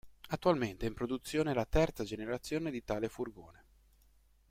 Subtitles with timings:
[0.29, 3.65] Attualmente è in produzione la terza generazione di tale furgone.